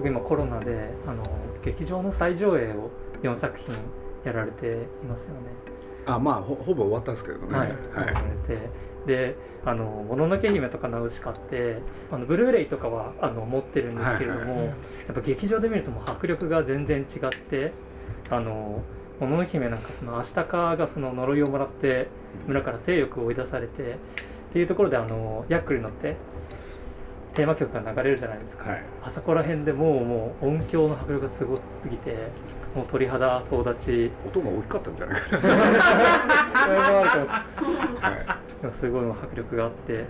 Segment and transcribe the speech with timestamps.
[0.00, 1.22] 僕今コロナであの
[1.62, 2.90] 劇場の再上映を
[3.22, 3.74] 4作品
[4.24, 5.40] やられていますよね。
[6.06, 7.58] あまあほほぼ終わったんですけどね。
[7.58, 7.74] はい、や
[8.06, 8.90] られて。
[9.06, 9.34] で
[9.64, 11.78] 「あのもののけ姫」とか「ナウシカ」って
[12.10, 14.72] あのブルーレイとかはあの持ってるんですけれども、はいはいや
[15.12, 17.72] っぱ劇場で見るともう迫力が全然違って
[18.28, 18.82] あの
[19.18, 22.08] もののけ姫なんかそのアシタカがその呪いをもらって
[22.46, 26.16] 村から体力を追い出されてっていうところであのヤックルに乗って
[27.34, 28.82] テーマ曲が流れるじゃないですか、はい。
[29.04, 32.16] あそこら辺でもうもう音響の迫力がすごすぎて
[32.74, 34.10] もう鳥肌総立ち。
[34.26, 35.38] 音が大きかったんじゃないか
[38.68, 38.72] な。
[38.72, 38.90] す。
[38.90, 39.98] ごい迫力があって。
[39.98, 40.04] だ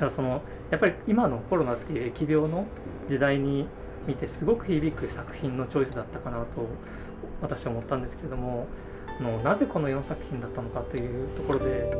[0.00, 2.66] からそのやっぱり今のコロナっていう疫病の
[3.08, 3.66] 時代に
[4.06, 6.68] 見てすごく響く作品のチョイスだったかなと
[7.42, 8.66] 私は思ったんですけれども
[9.18, 11.90] あのなぜこの4作品だったのかというところで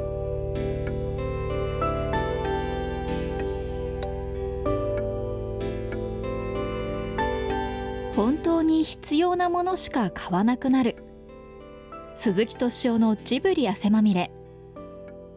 [8.17, 10.97] 本当に必要なものしか買わなくなる。
[12.15, 14.31] 鈴木敏夫のジブリ汗まみれ。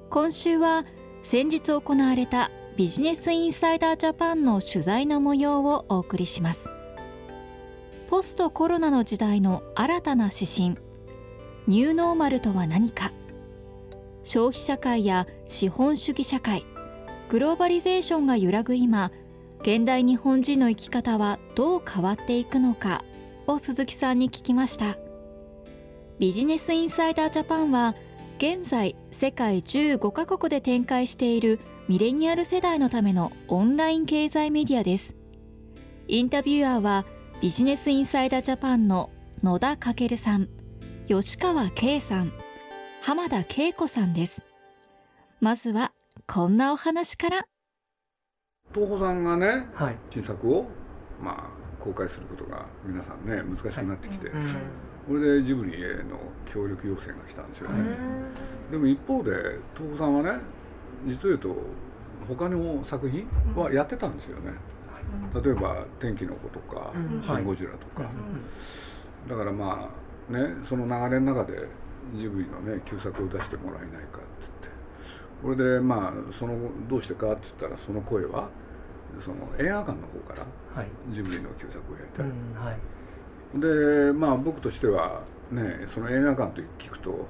[0.09, 0.85] 今週は
[1.23, 6.69] 先日行われたビジネスインサイダージャパンの取材の模様をお送りします。
[8.09, 10.77] ポストコロナの時代の新たな指針。
[11.67, 13.11] ニューノーマルとは何か。
[14.23, 16.65] 消費社会や資本主義社会。
[17.29, 19.11] グローバリゼーションが揺らぐ今
[19.63, 23.01] 現代日本人の生き方はどう変わっていくのか？
[23.47, 24.97] を鈴木さんに聞きました。
[26.19, 27.95] ビジネスインサイダージャパンは
[28.39, 35.15] 現在世界15カ国で展開しているミレニアル世代のためのオンライン経済メディアです。
[36.09, 37.05] インタビュアーは
[37.41, 39.11] ビジネスインサイダージャパンの
[39.43, 40.49] 野田翔さん
[41.07, 42.33] 吉川圭さん
[43.01, 44.43] 浜田恵子さんです。
[45.39, 45.93] まずは
[46.27, 47.45] こんなお話から。
[48.73, 50.65] 東宝さんがねはい、新作を
[51.21, 54.55] まあ公開することが皆さんね難しくなってきて、うん。
[55.07, 56.19] これでジブリへの
[56.51, 57.97] 協力要請が来たんですよね、
[58.71, 59.31] でも一方で
[59.75, 60.39] 東宝さんはね
[61.05, 61.55] 実を言うと
[62.27, 64.53] 他の作品はやってたんですよね、
[65.43, 68.09] 例えば「天気の子」とかうん「シン・ゴジラ」とか、
[69.25, 69.29] うん。
[69.29, 69.89] だからま
[70.31, 71.67] あねその流れの中で
[72.15, 74.73] ジブリのね旧作を出してもらえないかって言って。
[75.43, 76.55] これでまあその
[76.87, 78.47] どうしてかって言ったらその声は
[79.21, 82.79] その映画館の方からはい、ジブリの旧作をやりたい、うんはい。
[84.07, 87.27] でまあ僕としてはねその映画館と聞くと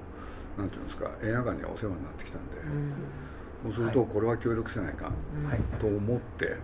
[0.57, 2.55] なんていうんですか映画館にはお世話になってきたんで、
[3.63, 4.09] そうするとはい。
[4.09, 5.13] これは協力せないかん
[5.45, 5.59] はい。
[5.79, 6.55] と思って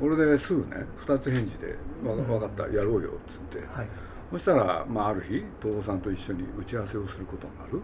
[0.00, 3.10] これですぐね2つ返事で「わ分かったやろうよ」
[3.52, 3.88] っつって、はい。
[4.30, 7.80] そしたら、まあ、ある日東宝さんと一緒に打ち合わせをすることになる。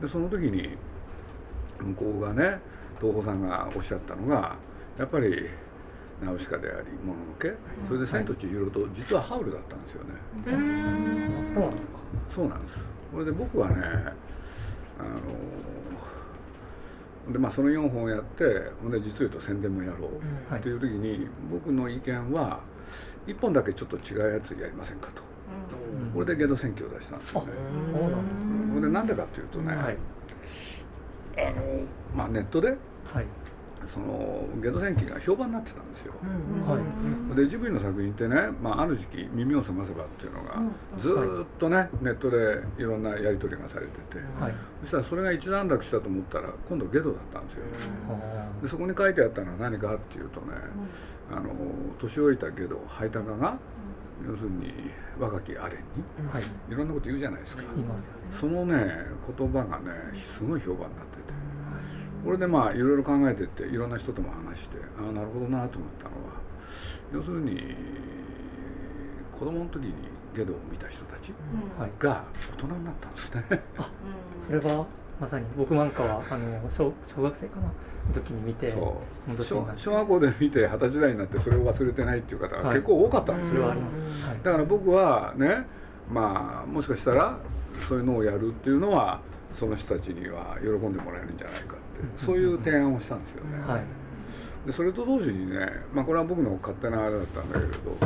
[0.00, 0.76] でその時に
[1.80, 2.60] 向こうがね
[3.00, 4.56] 東宝さんがおっしゃったのが
[4.98, 5.48] やっぱり
[6.24, 7.54] ナウシカでありもののけ。
[7.88, 10.10] それで「千と千尋」と実はハウルだったんですよね、
[11.54, 11.98] そうなんですか。
[12.34, 12.78] そうなんです。
[13.12, 13.74] これで僕はね
[14.98, 15.02] あ
[17.28, 22.60] のでまあその4本やってほんで実を言うと宣伝もやろう、はいという時に僕の意見は
[23.26, 25.22] 1本だけちょっと違うやつやりませんかと。
[26.14, 27.52] これでゲド選挙を出したんですあよね。
[27.84, 28.52] そうなんですね。
[28.70, 29.96] これでなんでかっていうとね、はい。
[31.38, 31.62] あの
[32.14, 33.26] まあ、ネットではい
[33.86, 36.14] そのゲド戦記が評判になってたんですよ、
[36.66, 36.78] は
[37.32, 37.36] い。
[37.36, 40.62] でジブリの作品ってね、まあ、ある時期「耳をすませば」っていうのが
[40.98, 44.54] ずーっとねネットでいろんなやり取りがされてて、はい。
[44.82, 47.62] そしたらそれが一段落したと思ったら今度ゲドだったんですよ、
[48.62, 50.48] でそこに書いてあったのは何かっていうとね、
[51.30, 51.50] あの
[51.98, 53.58] 年老いたゲドハイタカが、
[54.26, 54.72] 要するに
[55.18, 55.78] 若きアレ
[56.20, 56.42] ンにはい。
[56.70, 57.62] いろんなこと言うじゃないですか、
[58.40, 59.06] そのね
[59.36, 59.92] 言葉がね
[60.36, 61.21] すごい評判になってて
[62.24, 66.32] これでまあいろいろ考えてっていろんな人とも話してああなるほどなと思ったのは
[67.12, 67.74] 要するに
[69.38, 69.92] 子供の時に
[70.34, 71.32] ゲドを見た人たち
[71.78, 72.24] はいが
[72.56, 73.62] 大人になったんですね。
[74.46, 74.86] それは
[75.20, 77.72] まさに僕なんかはあの小小学生かなの
[78.14, 79.76] 時に見てそう。
[79.76, 82.76] 小学校で見て二十歳代になってそれを忘れてないっていう方がはい。
[82.76, 84.38] 結構多かったんですよ、それはあります、はい。
[84.42, 85.66] だから僕はね
[86.10, 87.36] まあもしかしたら
[87.88, 89.20] そういうのをやるっていうのは
[89.54, 91.74] その人たちには喜んでもらえるんじゃないか
[92.24, 93.82] そういう提案をしたんですよね、はい。
[94.66, 97.96] でそれと同時にね、まあ、これは僕の勝手なあれだったんだけれど、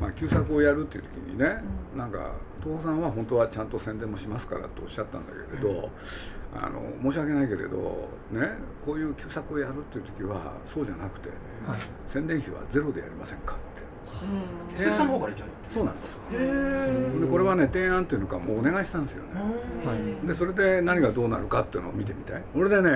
[0.00, 1.62] まあ、旧作をやるっていう時にね、
[1.96, 5.90] なんか東宝さんは本当はちゃんと宣伝もしますからとおっしゃったんだけれど、
[6.54, 8.48] あの申し訳ないけれど、ね、
[8.84, 11.28] こういう旧作をやるっていう時はそうじゃなくて、
[11.66, 11.80] はい。
[12.12, 13.56] 宣伝費はゼロでやりませんか
[14.76, 17.20] 生産の方からいっちゃうそうなんですよ。
[17.20, 19.40] でこれはね提案っていうのかもうお願いしたんですよね。
[19.86, 20.26] はい。
[20.26, 22.42] でそれで何がどうなるかっていうのを見てみたい。
[22.52, 22.90] これでね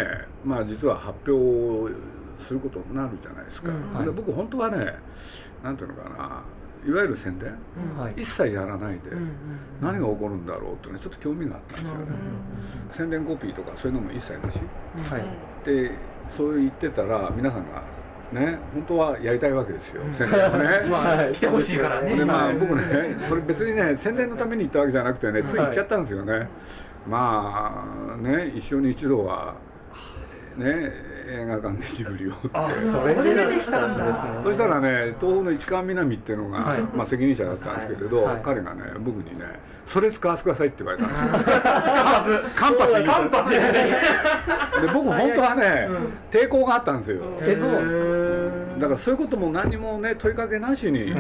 [0.45, 1.93] まあ実は発表
[2.47, 3.95] することになるじゃないですか、うん。
[3.95, 4.95] はいで僕本当はね
[5.65, 6.43] なんていうのかな。
[6.87, 7.51] いわゆる宣伝、
[7.99, 8.23] はい。
[8.23, 9.11] 一切やらないで、
[9.81, 12.07] 何が起こるんだろうってねちょっと興味があったんですよね、
[12.93, 14.61] 宣伝コピーとかそういうのも一切なし。
[15.11, 15.25] はい。
[15.65, 15.91] で
[16.37, 17.83] そう言ってたら皆さんが
[18.41, 21.33] ね本当はやりたいわけですよ、宣伝をね、 まあはい。
[21.33, 22.15] 来てほしいからね。
[22.17, 22.57] でまあはい。
[22.57, 22.83] 僕ね
[23.29, 26.49] それ別にね宣伝のために行ったわけじゃなくてねつい行っちゃったんですよね、
[27.09, 27.85] ま
[28.15, 29.55] あね一生に一度は
[30.57, 30.93] ね
[31.29, 32.33] 映画館でジブリを。
[32.33, 34.15] ってあそれで出てきたんですね
[34.45, 36.81] そしたらね東北の市川みなみっていうのが、はい。
[36.83, 38.41] まあ、責任者だったんですけれど、はい。
[38.43, 39.45] 彼がね僕にね
[39.87, 42.51] 「それ使わせてください」って言われたんですよ。
[42.55, 43.57] 間髪入れて間髪。
[43.57, 44.27] 入れて
[44.81, 45.89] で僕本当はね、
[46.31, 51.19] 抵抗があったんですよ、えそうなんですだからそういうことも何もね問いかけなしに、か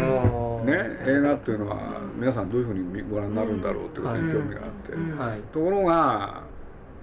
[0.65, 1.79] ね、映画っていうのは
[2.17, 5.19] 皆さんどういうふうにご覧になるんだろうってことに興味があって、うん。
[5.19, 5.41] はい。
[5.53, 6.43] ところが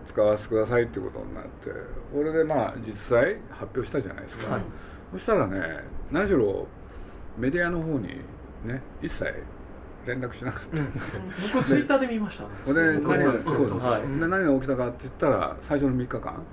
[0.07, 1.50] 使わせてくださいってことになって
[2.15, 4.61] 俺でまあ実際発表したじゃないですか、はい。
[5.13, 6.67] そしたらね何しろ
[7.38, 8.07] メディアの方に
[8.65, 9.33] ね一切
[10.05, 10.77] 連絡しなかった、
[11.55, 14.01] 僕ツイッターで見ました何がうんそうです、はい。
[14.01, 16.44] で何が起きたかって言ったら最初の3日間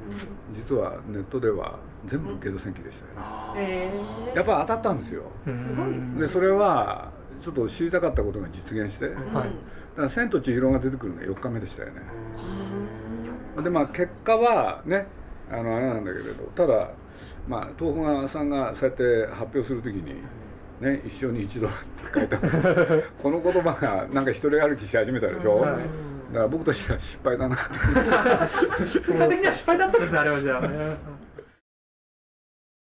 [0.54, 3.90] 実はネットでは全部ゲド戦記でしたよね、あえ
[4.34, 5.24] やっぱ当たったんですよ。
[5.46, 7.10] うんでそれは
[7.40, 9.50] ちょっと知りたかったことが実現して、だかはい。
[9.96, 12.02] ら「千と千尋」が出てくるのは4日目でしたよね、
[13.62, 15.06] でまあ結果はね
[15.50, 16.90] あのあれなんだけれどただ
[17.48, 20.14] まあ東宝川さんがそうやって発表するときに
[20.80, 21.76] ね一生に一度って
[22.14, 22.38] 書いた。
[23.22, 27.62] この言葉がなんか一人歩きし始めたでしょ、はいだから僕としては失敗だなと。
[27.64, 30.60] 思って鈴木さん的には失敗だったんですねあれはじゃあ。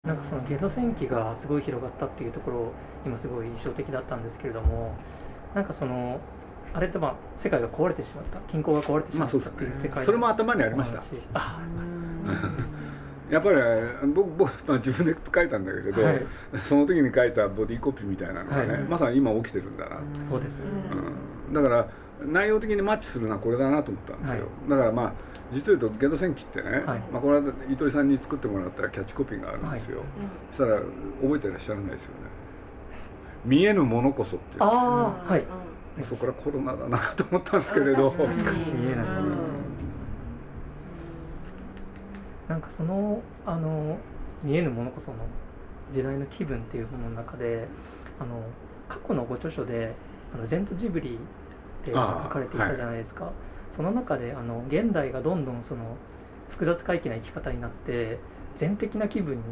[0.06, 2.72] なんかそのゲド戦記がすごい広がったっていうところ
[3.04, 4.94] 今すごい印象的だったんですけれども
[5.54, 6.20] なんかその
[6.72, 8.38] あれってまあ世界が壊れてしまった。
[8.50, 11.02] 均衡が壊れてしまったっていう世界のそれも頭にありました。
[13.30, 13.62] やっぱりね
[14.12, 16.26] 僕僕、まあ、自分で書いたんだけれど、はい。
[16.68, 18.82] その時に書いたボディコピーみたいなのがね、はい。
[18.82, 20.70] まさに今起きてるんだな、そうですよね。
[21.48, 21.54] うん。
[21.54, 21.86] だから
[22.24, 24.70] 内容的にマッチするのはこれだなと思ったんですよ、はい。
[24.70, 25.12] だからまあ
[25.52, 26.98] 実を言うとゲド戦記ってね、はい。
[27.12, 30.02] まあ、これは糸井さんに作ってもらったキャッチコピーがあるんですよ、
[30.56, 30.80] そしたら
[31.22, 32.14] 覚えてらっしゃらないですよね。
[33.44, 34.62] 見えぬものこそっていう。
[34.62, 35.44] ああはい
[36.04, 38.10] そこからコロナだなと思ったんですけれど。
[38.10, 38.58] 確かに。
[38.72, 39.06] 見えない
[42.48, 43.96] なんかそのあの
[44.42, 45.18] 見えぬものこその
[45.92, 47.68] 時代の気分っていうものの中で
[48.18, 48.42] あの
[48.88, 49.94] 過去のご著書で
[50.34, 53.30] 「あのゼントジブリ」って書かれていたじゃないですか、
[53.74, 55.96] その中であの現代がどんどんその
[56.50, 58.18] 複雑回帰な生き方になって
[58.58, 59.42] 全的な気分に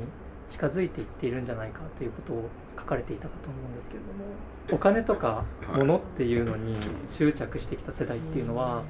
[0.51, 4.25] 近づいていっているんじゃないかということを書かれていたかと思うんですけれども
[4.73, 6.77] お金とか物っていうのに
[7.09, 8.83] 執着してきた世代っていうのは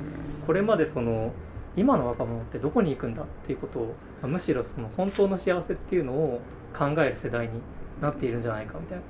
[0.46, 1.32] これまでその
[1.76, 3.94] 今の若者ってどこに行くんだっていうことを
[4.28, 6.40] むしろその本当の幸せっていうのを
[6.76, 7.60] 考える世代に
[8.00, 9.04] なっているんじゃないかみたいな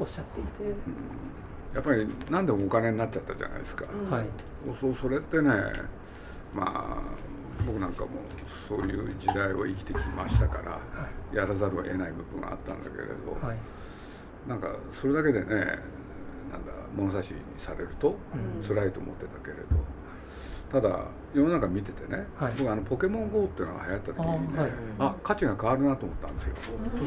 [0.00, 0.74] おっしゃっていて、
[1.74, 4.24] やっぱり何でもお金になっちゃったじゃないですか、はい。
[4.80, 5.50] そうそれってね
[6.54, 7.02] まあ
[7.66, 8.10] 僕なんかも
[8.68, 10.80] そういう時代を生きてきましたから
[11.32, 13.56] やらざるを得ない部分があったんだけれど、はい。
[14.48, 14.68] なんか
[15.00, 18.16] それだけでねなんだ物差しにされると
[18.60, 18.66] うん。
[18.66, 19.62] 辛いと思ってたけれど
[20.70, 22.54] ただ世の中見ててね、はい。
[22.58, 24.72] 僕あのポケモン GO っていうのが流行った時にねあはい。
[25.00, 26.48] あ価値が変わるなと思ったんです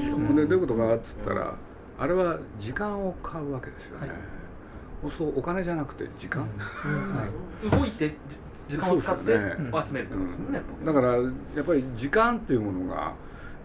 [0.09, 0.35] よ、ほん。
[0.35, 1.55] でどういうことかっつったら
[1.99, 5.11] あれは時間を買うわけですよね、はい。
[5.17, 7.27] そうお金じゃなくて時間、は
[7.63, 7.69] い。
[7.69, 8.37] 動いてじ
[8.71, 11.19] 時間を使って集めるってことですねだからや
[11.61, 13.13] っぱり時間っていうものが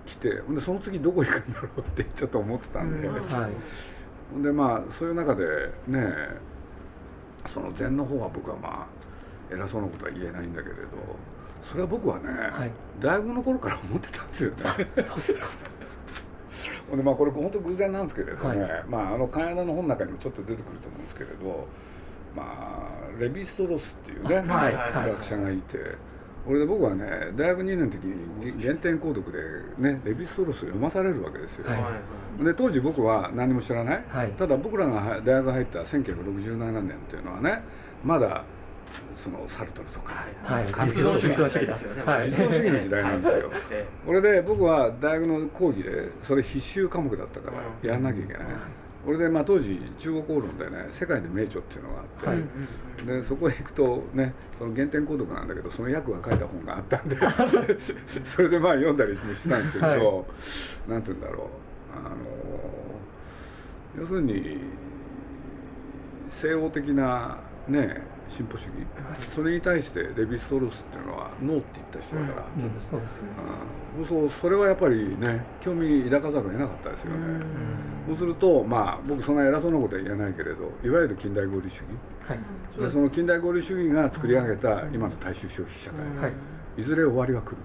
[0.07, 3.15] 来てほんでその次どこ行くんだろうって ちょっと思ってたんで、うん。
[3.15, 3.51] はい。
[4.33, 6.13] ほんでまあそういう中でね
[7.47, 8.89] その禅の方は僕はま
[9.51, 10.81] あ偉そうなことは言えないんだけれど
[11.63, 12.71] それは僕はね、はい。
[13.01, 14.57] 大学の頃から思ってたんですよね。
[16.89, 18.85] ほんでまあこれ本当偶然なんですけれどね、はい。
[18.89, 21.67] まああの金田の本の中にもちょっと出てくると思うんですけれど
[22.37, 25.79] まあレヴィストロスっていうね、はいはい学者がいて
[26.49, 27.05] 俺で僕はね
[27.37, 31.99] 大学2年の時に原点購読でねレヴィストロスを読まされるわけですよ、は
[32.41, 32.45] い。
[32.45, 34.31] で当時僕は何も知らない、はい。
[34.33, 37.63] ただ僕らが大学入った1967年っていうのはね
[38.05, 38.45] まだ
[39.17, 40.67] そのサルトルとか、はい。
[40.67, 42.31] 実存主義ですよねはい。
[42.31, 43.49] 実存主義の時代なんですよ。
[43.49, 43.61] はい。
[43.71, 47.89] えこれで僕は大学の講義でそれ必修科目だったからうん。
[47.89, 48.43] やらなきゃいけない、
[49.07, 52.39] 俺でまあ当時中国公論でね世界で名著っていうのがあって、はい。
[53.09, 57.17] えでそこへ行くとねその原点購読なんだけどその訳が書いた本があったんで
[58.27, 60.25] それでまあ読んだりしたんですけど、は
[60.89, 61.47] なんて言うんだろう。
[61.97, 62.17] あの
[63.99, 64.59] 要するに
[66.31, 68.73] 西欧的なね進歩主義、
[69.35, 72.71] それに対してレヴィ・ストロースっていうのはノーって言った人だから、うん。
[72.91, 73.31] そうですよね。
[73.99, 74.07] うん。
[74.07, 77.17] そうそれはやっぱりね興味抱かざるを得なかったですよね、
[78.09, 81.85] そうするとまあ僕そんな偉そうなことは言えないけれどいわゆる近代合理主義。
[82.29, 82.39] はい。
[82.79, 86.33] でその近代合理主義が作り上げた今の大衆消費社会、はい。
[86.83, 87.57] いずれ終わりは来る、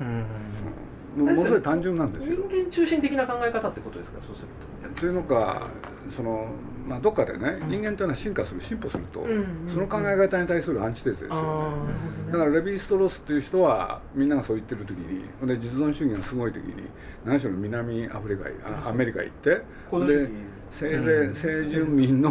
[0.00, 1.24] うん。
[1.24, 2.36] もうものすごい単純なんですよ。
[2.48, 4.18] 人間中心的な考え方ってことですか？
[4.26, 4.48] そうする
[4.94, 5.00] と。
[5.00, 5.68] というのか
[6.14, 6.48] その、
[6.86, 11.86] まあ、どっかでね人間というのは進化する進歩すると、んその考え方に対するアンチテーゼですよ
[12.26, 16.82] ね、だからレヴィ・ストロースっていう人はみんながそう言ってる時にで実存主義がすごい時に
[17.24, 20.30] 何しろ南アフリカへあアメリカへ行ってで行動主義
[20.72, 22.30] せいぜい先住民の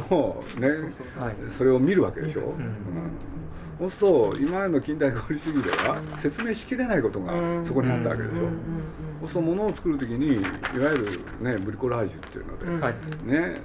[0.58, 0.70] ね
[1.18, 1.36] はい。
[1.58, 2.44] それを見るわけでしょ、ん。
[2.44, 3.12] うん。
[3.80, 7.34] そうすると今までの近代合理主義では説明しきれないことが
[7.66, 8.50] そこにあったわけでしょ、
[9.22, 10.40] そうすると物を作る時にい
[10.80, 12.96] わゆる、ね、ブリコラージュっていうので、はい。
[13.26, 13.56] ね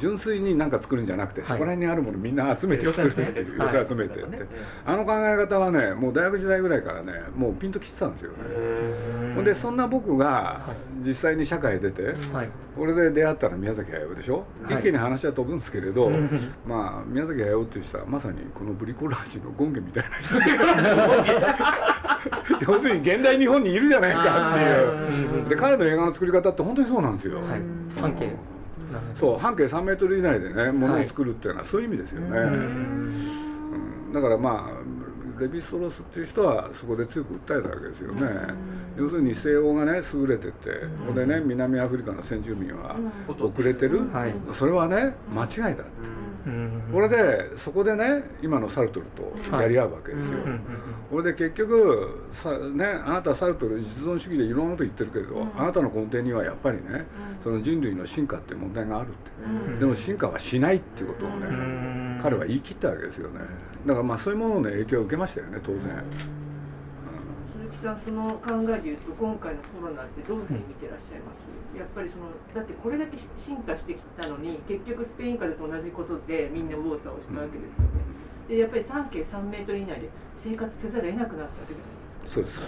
[0.00, 1.50] 純粋に何か作るんじゃなくて、はい。
[1.50, 4.46] そこら辺にあるものみんな集めて作るっていう寄はいせ集めてって、
[4.84, 10.60] あの考え方はねもう大学時代ぐらいからねもうピンときてたんですよね、ほんでそんな僕が
[11.06, 12.48] 実際に社会へ出て、はい。
[12.76, 14.74] これで出会ったら宮崎駿でしょ、はい。
[14.76, 16.54] 一気に話は飛ぶんですけれど、うん。
[16.66, 20.38] まあ宮崎駿っていう人はまさにこのブリコラージュの権化みたいな人。
[20.40, 20.44] で
[22.72, 25.48] 要するに現代日本にいるじゃないかっていう。
[25.48, 27.44] で彼の映画の作り方って本当にそうなんですよ、はい。
[28.00, 28.59] 半径なんで
[29.18, 32.44] そう半径3メートル以内でねものを作るっていうのはそういう意味ですよね、うん。
[34.06, 34.12] うん。
[34.12, 38.26] だからまあレヴィ・ストロースっていう人はそこで強く訴えたわけですよね、
[38.98, 40.52] 要するに西欧がね優れてて、
[41.06, 44.34] ここでね南アフリカの先住民は遅れてる、はい。
[44.58, 46.29] それはね間違いだ、うん
[46.92, 49.06] これでそこでね今のサルトル
[49.50, 50.38] とやり合うわけですよ、
[51.10, 57.04] これで結局さ、ね、あなたはサルトル実存主義でいろんなこと言ってるけれど、あなたの根底にはやっぱりね、
[57.42, 59.12] その人類の進化っていう問題があるっ
[59.74, 62.20] て、でも進化はしないっていうことをね、うん。
[62.22, 63.40] 彼は言い切ったわけですよね。
[63.86, 65.80] だからまあそういうものの影響を受けましたよね当然、
[67.80, 78.04] さんその考えでいうと今回のコロナってどういうふうに見てらっしゃいます、やっぱりそのだってこれだけ進化してきたのに結局スペイン風邪と同じことでみんな右往左往したわけですよね、
[78.48, 80.10] でやっぱり3径3メートル以内で
[80.44, 82.60] 生活せざるを得なくなったわけじゃないですかそうです。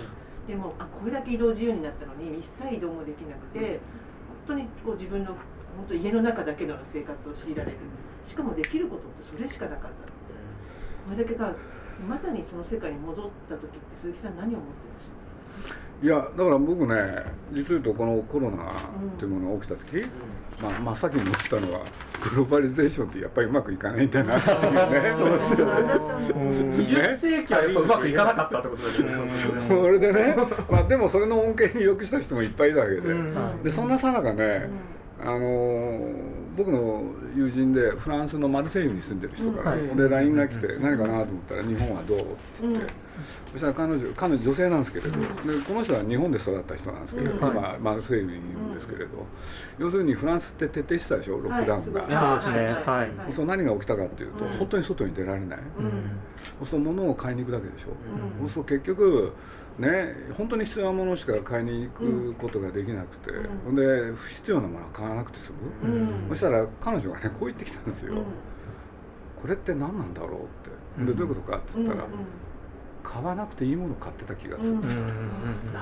[0.49, 3.79] でもあこれだけ移動自由になったのに一切移動もできなくて
[4.49, 5.37] 本当にこう自分の
[5.77, 7.79] 本当家の中だけの生活を強いられる。
[8.27, 9.89] しかもできることってそれしかなかった。
[9.89, 11.55] これだけが
[12.09, 15.23] まさにその世界に戻った時って鈴木さん何を思ってらっしゃる
[16.03, 16.95] いやだから僕ね
[17.53, 18.75] 実を言うとこのコロナっ
[19.19, 20.05] ていうものが起きた時、
[20.61, 21.85] まあ、真っ先に思ったのは
[22.31, 25.15] グローバリゼーションってやっぱりうまくいかないんだなっていうね。
[25.17, 29.15] そうですよ何だったんですか20世紀はやっぱうまくいかなかったってことですよね。
[29.69, 30.37] それでね、
[30.71, 33.63] まあ、でもそれの恩恵によくした人もいっぱいいたわけで、うん。
[33.63, 34.69] でそんなさなかね、
[35.21, 37.03] あのー僕の
[37.35, 39.89] 友人でフランスのマルセイユに住んでる人から、うん。
[39.89, 39.97] はい。
[39.97, 42.87] で LINE が来て何かなと思ったら「日本はどう?」って言って、
[43.53, 45.25] そしたら彼女彼女女性なんですけれど、で
[45.67, 47.39] この人は日本で育った人なんですけれど、うん。
[47.39, 49.27] 今マルセイユにいるんですけれど、
[49.79, 51.41] 要するにフランスって徹底してたでしょ？
[51.41, 52.41] ロックダウンが、はい。
[52.43, 52.83] そうですね。
[52.85, 53.33] はい。
[53.35, 54.51] そう何が起きたかっていうと、うん。
[54.59, 56.21] 本当に外に出られない、うん。
[56.59, 57.91] そうすると物を買いに行くだけでしょ、
[58.41, 58.49] うん。
[58.51, 59.33] そうすると結局
[59.79, 63.47] ね本当に必要なものしか買いに行くことができなくて、うん。
[63.65, 65.53] ほんで不必要なものは買わなくて済
[65.83, 65.95] む、う
[66.27, 66.29] ん。
[66.31, 68.25] そしたら彼女がねこう言ってきたんですよ、うん。
[69.41, 70.45] これって何なんだろうっ
[71.05, 71.07] て。
[71.07, 72.07] でどういうことかって言ったら、
[73.03, 74.81] 買わなくていいものを買ってた気がする、な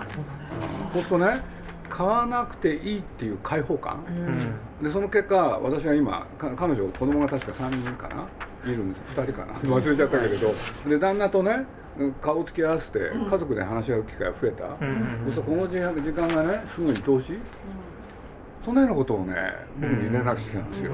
[0.04, 0.22] るほ
[0.94, 1.42] そうするとね
[1.88, 4.10] 買わなくていいっていう解放感、う
[4.82, 4.86] ん。
[4.86, 8.28] でその結果私は今か彼女子供が確か3人かな？
[8.70, 9.20] いるんです。
[9.20, 9.54] 2人かな？
[9.54, 10.54] 忘れちゃったけれど。
[10.88, 11.66] で旦那とね
[12.20, 17.38] 顔つき合わせて家族で話し合う機会が増えた、うんうんそうするとこの時間時間がねすぐに投資？
[18.64, 19.34] そんなようなことをね
[19.80, 20.92] 僕に連絡してきたんですよ、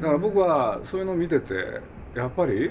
[0.00, 1.54] だから僕はそういうのを見てて
[2.14, 2.70] やっぱり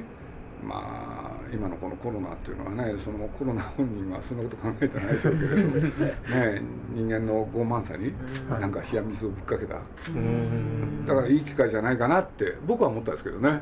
[0.63, 0.75] ま
[1.21, 6.61] あ今のこのコロナっていうのはねそのコロナ本人はそんなこと考えてないでしょうけれど ね
[6.93, 8.13] 人間の傲慢さに
[8.49, 9.75] はいなんか冷や水をぶっかけた。
[10.09, 11.05] うん。
[11.05, 13.61] だからいい機会じゃないかなって僕は思ったんですけどね、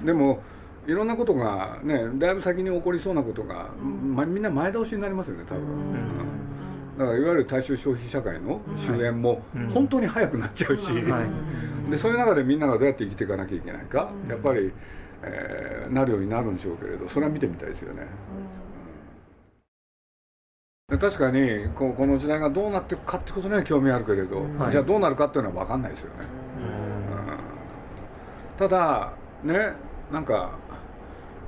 [0.00, 0.02] う。
[0.02, 0.42] んでも
[0.88, 6.98] いろんなことがねだいぶ先に起こりそうなことが、ま、みんな前倒しになりますよね多分、うん。
[6.98, 9.68] だからいわゆる大衆消費社会の終焉もうん。
[9.68, 11.22] 本当に早くなっちゃうし、は
[11.88, 11.90] い。
[11.90, 14.72] でそういう中でみんながどうやって生きていかなきゃいけないか、やっぱり、
[15.22, 18.06] えーなるようになるんでしょうけれどそれは見てみたいですよね、
[20.88, 24.72] で確かにここの時代がどうなっていくかってことには興味あるけれど、はい。
[24.72, 26.14] じゃあどうなるかっていうのは分かんないですよね、
[28.60, 28.68] うん。
[28.68, 29.12] ただ
[29.44, 29.72] ね
[30.12, 30.52] なんか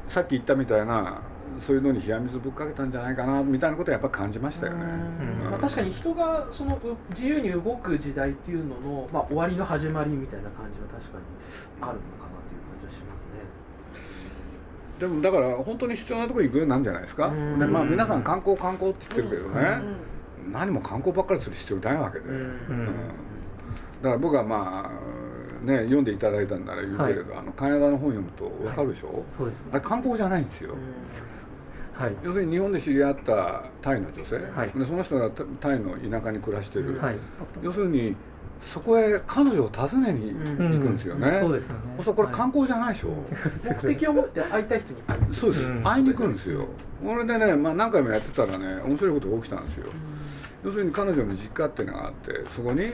[0.09, 1.23] さっき言ったみたいな
[1.67, 5.51] そういうのに冷や水ぶっかけたんじゃないかなみたいなことはやっぱ感じましたよね、うん。
[5.51, 11.25] まあ、確かに人がそのう自由に動く時代っていうのの、まあ、終わりの始まりみたいな感じは確かに
[11.81, 13.49] あるのかなという感じはしますね。
[15.01, 17.59] でもだから本当に必要なところに行くようになるんじゃないですか、うん。
[17.59, 19.81] でまあ、皆さん観光観光って言ってるけどね、
[20.47, 20.53] うん。
[20.53, 22.33] 何も観光ばっかりする必要ないわけで、だ
[24.03, 24.91] から僕はまあ
[25.63, 29.71] ね読んでいただいたんなら言うけれど、あの金田の本読むと分かるでしょ、そうですね。
[29.73, 30.75] あれ観光じゃないんですよ、
[31.93, 32.17] はい。
[32.23, 34.71] 要するに日本で知り合ったタイの女性、はい。
[34.71, 37.17] でその人がタタイの田舎に暮らしてる、はい。
[37.63, 38.17] 要するに
[38.73, 41.41] そこへ彼女を訪ねに行くんですよね、うん。
[41.41, 42.03] そうですよね。
[42.05, 43.09] そうこれ観光じゃないでしょ、
[43.65, 45.83] 目的を持って会いたい人に会いに行くそうです、うん。
[45.83, 46.69] 会いに行くんですよ。
[47.03, 49.87] これでね、まあ、何回もやってたらね面白いことが起きたんですよ、
[50.65, 52.93] 要するに彼女の実家っていうのがあってそこに、ね、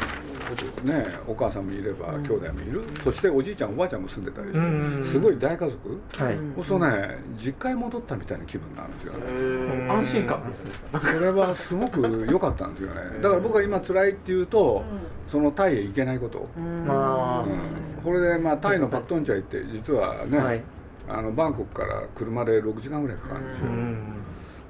[1.27, 5.05] お母さんもいれば兄弟もいる、そしておじいちゃんおばあちゃんも住んでたりして、うん。
[5.05, 6.37] すごい大家族、はい。
[6.55, 10.71] そうするとね実家へ戻ったみたいな気分になるんですよね、安心感ですね。
[10.93, 13.01] それはすごく良かったんですよね。
[13.21, 14.85] だから僕が今辛いっていうと、
[15.29, 16.49] そのタイへ行けないこと、
[16.87, 17.43] まあ。
[17.43, 18.03] うん。
[18.03, 20.63] これで、まあ、タイのパクトンチャイって実はね、はい。
[21.09, 24.13] あのバンコクから車で6時間ぐらいかかるんですよ、うん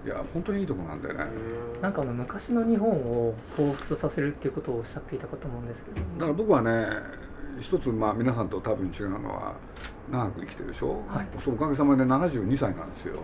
[0.06, 1.26] いや本当にいいとこなんだよね。
[1.82, 5.96] なんかあの昔の日本を彷彿とさせるっていうことをおっしゃっていたかと思うんですけど。
[5.96, 6.86] だから僕はね
[7.60, 9.54] 一つまあ皆さんと多分違うのは
[10.12, 11.26] 長く生きてるでしょ、はい。
[11.44, 13.18] そうおかげさまで72歳なんですよ。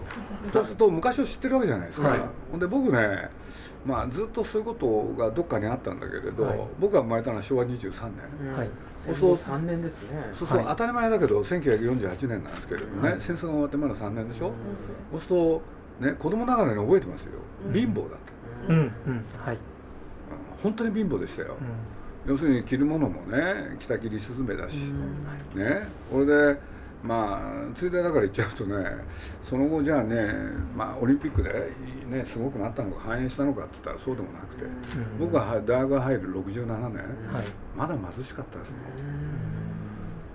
[0.53, 2.21] そうすると昔を知ってるわけじゃないですか、はい。
[2.51, 3.31] ほんで僕ね、
[3.87, 6.61] まあ、ずっとそういうことがどっかにあったんだけれど、はい。
[6.81, 7.93] 僕が生まれたのは昭和23
[8.43, 8.71] 年、はい。
[8.97, 10.33] 戦後3年ですね。
[10.37, 10.67] そうそう、はい。
[10.71, 13.21] 当たり前だけど1948年なんですけれどね、はい。
[13.21, 14.51] 戦争が終わってまだ3年でしょ、
[15.13, 15.63] そうすると、
[16.01, 17.33] ね、子供ながらに覚えてますよ。
[17.73, 18.19] 貧乏だっ
[18.67, 18.81] た、うん。
[19.07, 19.61] うんはい、うん
[20.63, 21.57] 本当に貧乏でしたよ、
[22.27, 22.33] うん。
[22.33, 24.77] 要するに着るものもね着たきりスズメだし、
[25.55, 26.59] ねこれで
[27.03, 28.77] まあついでだから言っちゃうとね
[29.51, 30.33] その後じゃあね、
[30.77, 31.73] まあ、オリンピックで、
[32.07, 35.19] ね、すごくなったのか反映したのかって言ったらそうでもなくて、うん。
[35.19, 37.47] 僕が大学入る67年、はい。
[37.77, 39.72] まだ貧しかったですもん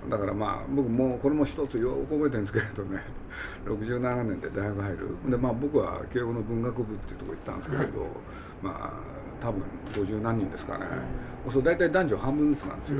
[0.09, 3.01] だからまあ僕もこれも一つよく覚えてるんですけれどね。
[3.65, 4.97] 67年で大学入る。
[5.31, 8.05] でまあ僕は慶応の文学部っていうところ行ったんですけれど、
[8.61, 8.71] ま
[9.41, 9.61] あ多分
[9.93, 10.85] 50何人ですかね、
[11.51, 12.95] そう大体男女半分ずつなんですよ、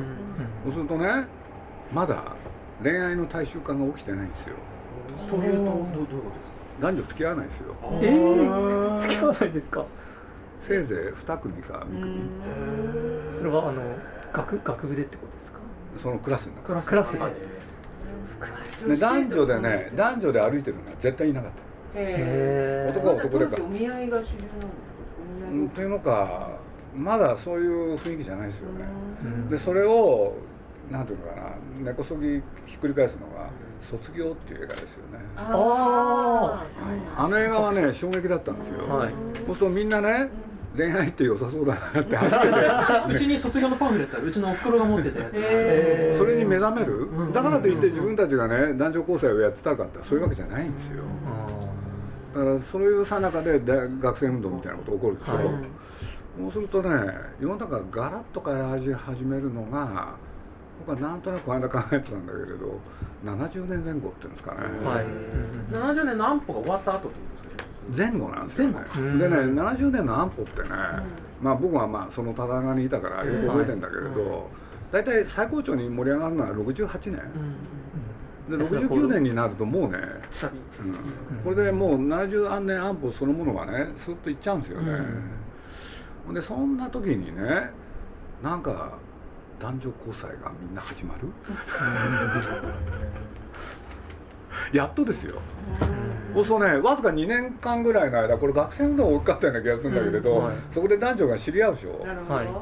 [0.65, 1.25] そうするとね
[1.93, 2.21] まだ
[2.83, 4.55] 恋愛の大衆化が起きてないんですよ。
[5.29, 6.31] というとどうどういうこ
[6.79, 7.75] と男女付き合わないですよ。
[7.93, 9.85] えー、付き合わないですか？
[10.61, 12.29] せいぜい2組か3組、
[13.37, 13.81] それはあの
[14.33, 15.56] 学学部でってことですか？
[15.97, 16.81] そのクラスの中？
[16.81, 17.13] クラス。
[17.13, 17.19] で。
[18.87, 21.99] で男女でね男女で歩いてるのは絶対いなかった。
[22.91, 23.57] 男は男でか。
[23.63, 24.37] お見合いが主流
[25.41, 26.49] なんですというのか
[26.95, 28.85] まだそういう雰囲気じゃないですよね。
[29.23, 29.49] うん。
[29.49, 30.35] でそれを
[30.91, 31.41] なんていうのかな
[31.83, 33.49] 根こそぎひっくり返すのが
[33.89, 35.19] 「卒業」っていう映画ですよね。
[35.35, 36.65] あ
[37.17, 39.13] あの映画はね衝撃だったんですよ、はい。
[39.45, 40.29] そうするとみんなね
[40.77, 43.13] 恋愛って良さそうだなって入ってて。
[43.15, 44.27] うちに卒業のパンフレットある。
[44.27, 45.33] うちのお袋が持ってたやつ。
[45.35, 46.17] へー。
[46.17, 46.93] それに目覚める？
[46.93, 47.33] うん。
[47.33, 51.03] だからといって自分たちがね男女交際をやってたかってそういうわけじゃないんですよ。
[51.25, 55.45] あだからそういうさなかで大学生運動みたいなこと起こるでしょ、はい。
[56.39, 56.89] そうするとね
[57.39, 60.09] 世の中がガラッと変わり始めるのが
[60.85, 62.79] 僕はなんとなく間考えてたんだけれど
[63.25, 65.05] 70年前後っていうんですかね、ーはい。
[65.95, 67.11] 70年の安保が終わった後ってこ
[67.41, 67.66] とですか？
[67.95, 68.79] 前後なんですよね。
[68.95, 69.59] でねうん。
[69.59, 70.69] 70年の安保ってね、
[71.41, 74.41] まあ僕はまあそのただにいたからよく覚えてんだけれど、うん
[74.89, 77.21] 大体最高潮に盛り上がるのは68年、
[78.49, 78.57] うん。
[78.57, 79.97] で69年になるともうね、
[81.43, 84.99] これでもう70年安保そのものがねスッといっちゃうんですよね、
[86.33, 87.69] でそんな時にね
[88.41, 88.93] なんか
[89.59, 91.27] 男女交際がみんな始まる？
[94.71, 95.41] やっとですよ
[96.33, 100.55] そうするとねわずか2年間ぐらいの間これ学生運動大きかったような気がするんだけれど、うんはい。
[100.71, 102.05] そこで男女が知り合うでしょ。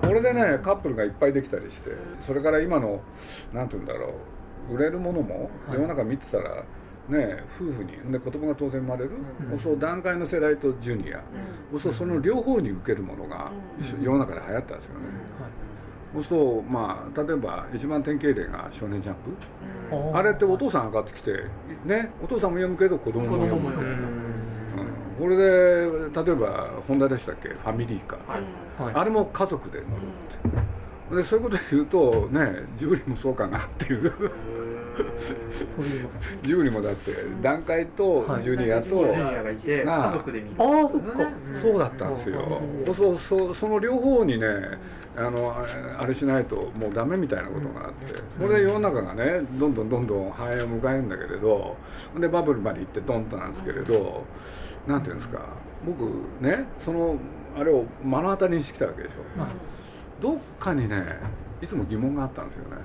[0.01, 1.91] これでねカップルがいっぱいできたりして
[2.25, 3.01] それから今の
[3.53, 4.13] なんて言うんだろ
[4.71, 5.75] う売れるものもはい。
[5.75, 6.63] 世の中見てたら
[7.07, 9.11] ね夫婦にで子供が当然生まれる、
[9.51, 9.59] うん。
[9.59, 11.21] そう段階の世代とジュニア、
[11.81, 13.51] そうその両方に受けるものが
[13.97, 14.03] うん。
[14.03, 15.05] 世の中で流行ったんですよね、
[16.15, 19.15] そうするとまあ例えば一番典型例が「少年ジャン
[19.89, 21.31] プ」はいあれってお父さん上がってきて
[21.85, 23.71] ねお父さんも読むけど子供も読む。
[25.17, 27.47] これで例えばホンダでしたっけ？
[27.49, 28.93] ファミリーカー、はい。
[28.95, 31.15] あれも家族で乗るって。
[31.15, 34.11] でそういうことで言うとねジブリもそうかなっていう
[36.43, 40.55] ジブリもだって団塊とジュニアと、ジュニアがいてが家族で見る。
[40.59, 41.29] ああそっか。
[41.61, 42.61] そうだったんですよ。
[42.85, 44.47] うんそうそうその両方にね
[45.17, 45.65] あのあ
[46.01, 48.13] あれしないともうダメみたいなことがあって。
[48.39, 51.77] これで世の中がねどんどんどんどん繁栄を迎えるんだけれど
[52.19, 54.23] でバブルまで行ってドンとなんですけれど
[54.87, 55.39] なんていうんですか
[55.85, 56.03] 僕
[56.41, 57.17] ねその
[57.57, 59.41] あれを目の当たりにしてきたわけでしょ。
[59.41, 59.51] はい。
[60.21, 61.03] どっかにね
[61.61, 62.77] いつも疑問があったんですよね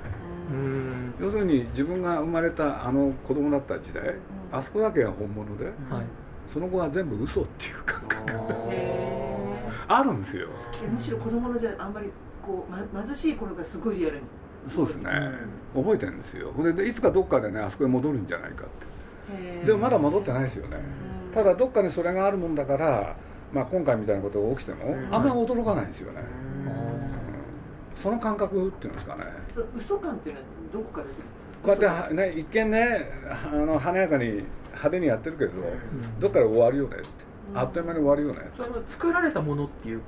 [0.51, 1.15] うん。
[1.21, 4.15] 要するに自分が生まれたあの子供だった時代
[4.53, 5.75] あそこだけが本物ではい。
[6.53, 9.55] その後は全部嘘っていう感覚がへ
[9.87, 10.49] あるんですよ。
[10.85, 12.11] えむしろ子供のじゃあんまり
[12.45, 14.23] こう、ま、貧しい頃がすごいリアルに。
[14.69, 15.11] そうですね、
[15.75, 16.53] 覚えてるんですよ。
[16.59, 18.69] ででいつかどっかでねあそこへ戻るんじゃないかっ
[19.31, 19.67] て。
[19.67, 20.77] でもまだ戻ってないですよね。
[21.29, 21.33] うん。
[21.33, 23.17] ただどっかにそれがあるもんだから、
[23.53, 25.15] まあ、今回みたいなことが起きてもうん。
[25.15, 26.21] あんまり驚かないんですよね、
[26.67, 26.90] あうん
[28.03, 29.25] その感覚っていうんですかね。
[29.55, 31.27] そ嘘感っていうのはどこから出てる
[31.63, 33.11] こうやってはね一見ね
[33.53, 36.21] あの華やかに派手にやってるけど、ん。
[36.21, 37.07] どっかで終わるよねって。
[37.53, 37.59] うん。
[37.59, 40.01] あっという間に終わるよねそれは作られたものっていう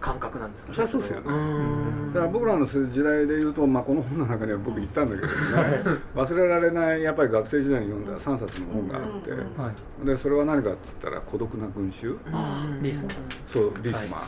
[0.00, 0.74] 感覚なんですか？
[0.74, 1.30] そりゃそうですよね。
[1.32, 2.12] ん。
[2.12, 5.98] だから僕らの時代で言うと、まあ、この本の中には僕言ったんだけどね。
[6.14, 9.38] 忘れられないやっぱり学生時代に読んだ3冊の本があって、うん。
[9.38, 9.62] うん。
[9.62, 10.06] はい。
[10.06, 12.16] でそれは何かっつったら「孤独な群衆。
[12.32, 13.08] あリースマン」
[13.52, 14.10] そうリース。
[14.10, 14.20] マン、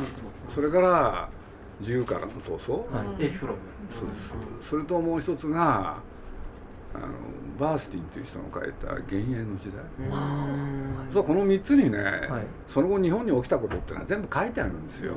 [0.55, 1.29] それから
[1.81, 3.25] 「自由からの闘争」はい。
[3.25, 3.59] エリフロム
[3.99, 4.71] そうです。
[4.71, 5.97] それともう一つが
[6.95, 7.07] あの
[7.59, 11.13] バースティンという人の書いた「幻影の時代」うん。
[11.13, 12.47] そうこの3つにね、はい。
[12.69, 15.17] その後日本に起きたことっていうのは全部書いてあるんですよ、う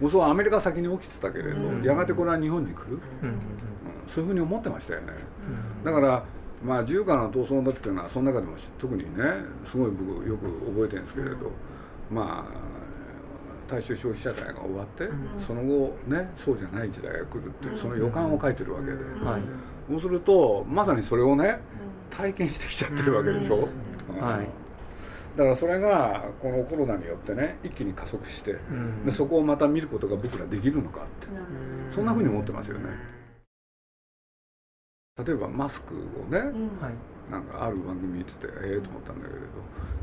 [0.00, 1.82] もうそうアメリカ先に起きてたけれど、うん。
[1.82, 3.28] やがてこれは日本に来る、うん。
[3.28, 3.36] うん。
[4.08, 5.12] そういうふうに思ってましたよね。
[5.80, 5.84] うん。
[5.84, 6.24] だから
[6.64, 9.24] まあ自由からの闘争の時っていうのはその中でも特にね
[9.64, 11.50] すごい僕よく覚えてるんですけれど、
[12.08, 12.81] まあ
[13.72, 15.46] 大衆消費社会が終わって、うん。
[15.46, 18.92] その後ねそうじゃない時代が来るっていうその予感を書いてるわけで、
[19.24, 19.42] はい。
[19.88, 21.58] そうするとまさにそれをね
[22.10, 23.70] 体験してきちゃってるわけでしょ、
[24.10, 24.16] うん。
[24.16, 24.22] うん。
[24.22, 24.48] はい。
[25.36, 29.06] だからそれがこのコロナによってね一気に加速して、うん。
[29.06, 31.32] でそこをまた見ることが僕らできるのかって。
[31.94, 32.84] そんなふうに思ってますよね。
[35.24, 35.98] 例えばマスクを
[36.30, 36.80] ね、うん。
[36.80, 36.94] はい。
[37.30, 39.46] なんかある番組見ててええと思ったんだけれど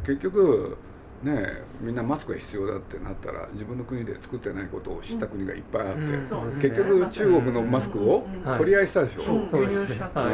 [0.05, 0.77] 結局
[1.23, 6.19] ねみんなマスクが必要だってなったら自分の国で作ってないことを知った国がいっぱいあって、うんね。
[6.61, 8.25] 結局中国のマスクを
[8.57, 9.47] 取り合いしたでしょ、そう。
[9.49, 9.81] そうですね。
[9.81, 10.25] 輸入しちゃった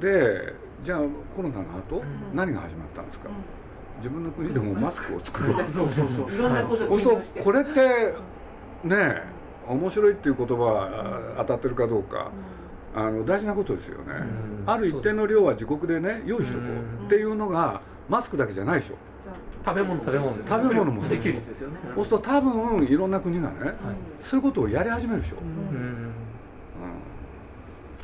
[0.00, 0.98] でじゃあ
[1.34, 2.36] コロナの後、うん。
[2.36, 3.30] 何が始まったんですか、
[3.98, 5.68] 自分の国でもマスクを作ろう。
[5.68, 6.10] そうそう。
[6.10, 6.32] そう。
[6.32, 7.22] いろんなことそう。
[7.42, 8.14] これって
[8.84, 9.22] ね
[9.66, 12.30] 面白いっていう言葉は当たってるかどうか
[12.94, 14.12] あの大事なことですよね、
[14.66, 14.70] うん。
[14.70, 16.66] ある一定の量は自国でね用意しとこう。
[16.66, 17.04] ん。
[17.04, 18.96] うっていうのがマスクだけじゃないでしょ
[19.64, 19.94] 食べ物。
[19.94, 20.30] も食べ物。
[20.30, 21.78] そうです食べ物も自給率ですよね。
[21.94, 23.76] そうすると多分いろんな国がねはい。
[24.22, 25.78] そういうことをやり始めるでしょ、うん。
[25.78, 26.12] うん。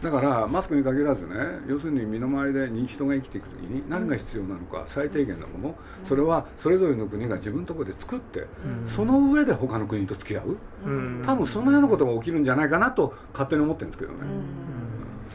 [0.01, 1.35] だからマスクに限らずね
[1.69, 5.75] 要するに身の回りで人が生きていく時に何が必要なのか最低限のもの
[6.09, 8.89] それはそれぞれの国が自分のところで作ってうん。
[8.89, 10.57] その上で他の国と付き合う。
[10.87, 11.23] うん。
[11.27, 14.19] 多分そのようなことが起きるんじゃないかなと勝手に思ってるんですけどね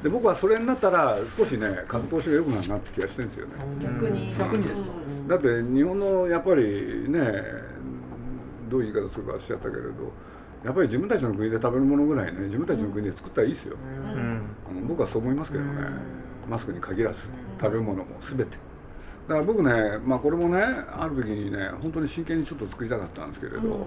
[0.06, 3.54] で僕はそれになったら少しね風通しが良くなるなって気がしてるんですよね。
[3.82, 4.36] 逆に。
[4.38, 4.78] 逆にです。
[5.28, 7.20] だって日本のやっぱりね
[8.70, 9.90] どういう言い方するかおっしゃったけれど
[10.64, 13.78] やっぱり自分たちの国で食べるものぐらいね自分たちの国で作ったらいいですよ、
[14.14, 14.48] うん。
[14.78, 14.88] うん。
[14.88, 15.72] 僕はそう思いますけどね。
[16.48, 17.18] マスクに限らず
[17.60, 18.44] 食べ物も全て。
[18.46, 23.86] だから僕ね、まあ、これもねある時にね本当に真剣にちょっと作りたかったんですけれど、うん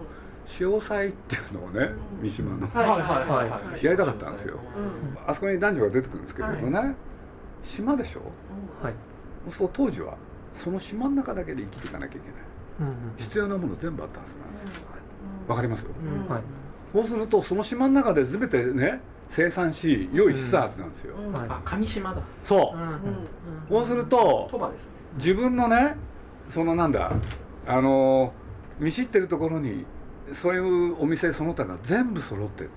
[0.49, 1.91] 潮祭っていうのをね
[2.23, 3.51] 三島の、はいはいはいはい。
[3.51, 4.59] はいやりたかったんですよ。
[4.77, 5.31] うん。
[5.31, 6.95] あそこに男女が出てくるんですけれどね、
[7.63, 8.21] 島でしょ？
[8.83, 8.95] はい
[9.45, 10.17] そうすると当時は
[10.65, 12.39] その島の中だけで生きていかなきゃいけない。
[12.81, 14.85] うん必要なもの全部あったはずなんですよ。
[15.47, 15.85] わかります？
[15.85, 15.89] う
[16.31, 16.33] ん。
[16.33, 16.43] はい。
[16.93, 22.23] そうするとその島の中で全てね生産し用意したはずなんですよ、あ上島だ。
[22.45, 23.29] そう、うん
[23.69, 24.91] そうすると鳥羽ですね。
[25.17, 25.97] 自分のね
[26.49, 27.13] そのなんだ
[27.67, 28.33] あの
[28.79, 29.85] 見知ってるところに
[30.35, 32.71] そういうお店その他が全部揃ってて、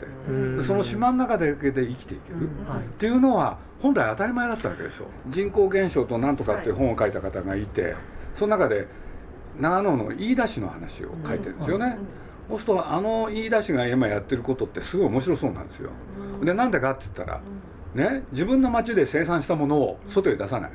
[0.65, 5.05] その島の中だけで生きていける、っていうのは本来当たり前だったわけでしょ。
[5.29, 6.71] 人口減少となんとかってい。
[6.71, 7.95] う本を書いた方がいて
[8.35, 8.87] その中で
[9.59, 11.97] 長野の飯田市の話を書いてるんですよね、
[12.49, 15.89] そうするとあの飯田市が今やってることってすごい面白そうなんですよ。
[16.43, 17.41] でなんでかって言ったら
[17.93, 20.71] ね自分の町で生産したものを外へ出さない。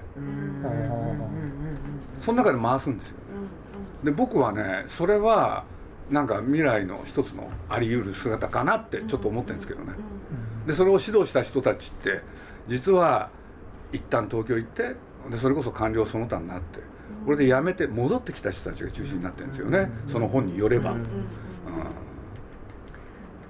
[2.21, 3.15] その中で回すんですよ。
[4.05, 5.65] で僕はねそれは
[6.11, 9.93] なんか未来の一つのあり得る姿かなってちょっと思ってるんですけどね。
[10.67, 12.21] でそれを指導した人たちって
[12.69, 13.31] 実は
[13.93, 14.95] 一旦東京行って
[15.31, 16.81] でそれこそ官僚その他になって
[17.25, 19.91] これで辞めて戻ってきた人たちが中心になってるんですよね。
[20.11, 21.07] その本によれば、うん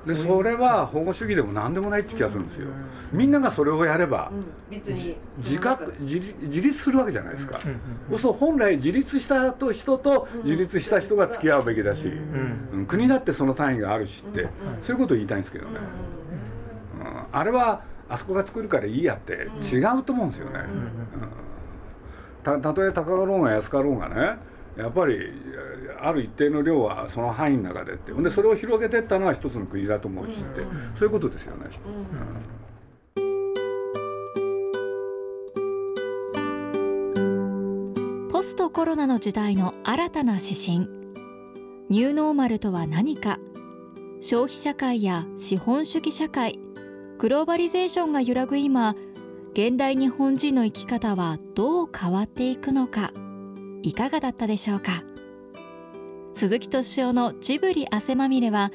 [0.06, 2.68] でそれは保護主義でも何でもないって気がするんですよ、
[3.12, 4.30] みんながそれをやれば、
[4.70, 5.16] 別に。
[5.38, 12.68] 自覚自自立するわけじゃないですか、うんうんそう本来自立したと人と自立した人が付き合うべきだし、うん。
[12.72, 12.86] うん。
[12.86, 14.48] 国だってその単位があるしって、
[14.82, 15.80] そういうことを言いたいんですけどね、
[17.00, 17.26] うん。
[17.32, 20.90] あれはあそこが作るからいいやって違うと思うんですよね、うん。
[22.44, 24.38] たたとえ高かろうが安かろうがね
[24.76, 25.18] やっぱり
[26.00, 28.12] ある一定の量はその範囲の中でって。
[28.12, 30.60] ほんでそれを広げていったのは一つの国だと思うしって、
[30.98, 31.66] そういうことですよね、
[38.30, 40.78] ポストコロナの時代の新たな指針。
[41.88, 43.38] ニューノーマルとは何か。
[44.20, 46.58] 消費社会や資本主義社会。
[47.18, 48.94] グローバリゼーションが揺らぐ今
[49.52, 53.10] 現代日本人の生き方はどう変わっていくのか
[53.82, 55.02] いかがだったでしょうか？
[56.34, 58.70] 鈴木敏夫のジブリ汗まみれは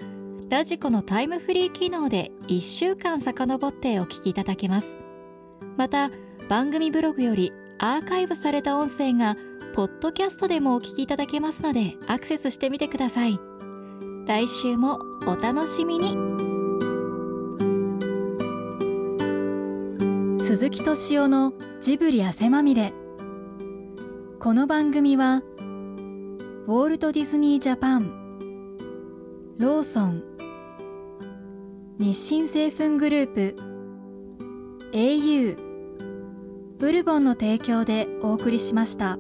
[0.50, 4.98] ラジコのタイムフリー機能で1週間遡ってお聞きいただけます。
[5.78, 6.10] また
[6.50, 9.38] 番組ブログよりアーカイブされた音声が
[9.74, 13.40] ポッドキャストでもお聞きいただけますのでアクセスしてみてください。
[14.28, 16.18] 来週もお楽しみに。
[20.44, 22.94] 鈴木敏夫のジブリ汗まみれ。
[24.44, 28.76] この番組はウォールト・ディズニー・ジャパン
[29.60, 30.24] ローソン
[32.00, 33.56] 日清製粉グループ
[34.94, 35.58] au
[36.80, 39.20] ブルボンの提供でお送りしました。